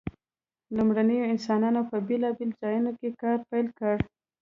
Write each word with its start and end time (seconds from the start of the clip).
لومړنیو 0.75 1.29
انسانانو 1.33 1.81
په 1.89 1.95
بیلابیلو 2.07 2.57
ځایونو 2.61 2.91
کې 2.99 3.09
کار 3.21 3.37
پیل 3.49 3.67
کړ. 3.79 3.95